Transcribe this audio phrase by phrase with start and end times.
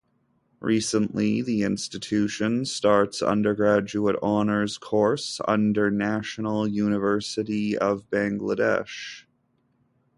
[0.61, 9.27] Recently the institution starts undergraduate honours course under National University of Bangladesh.